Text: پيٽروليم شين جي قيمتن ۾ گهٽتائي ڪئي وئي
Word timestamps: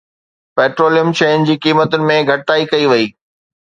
پيٽروليم 0.59 1.11
شين 1.21 1.45
جي 1.49 1.55
قيمتن 1.67 2.09
۾ 2.15 2.19
گهٽتائي 2.31 2.67
ڪئي 2.73 2.93
وئي 2.95 3.07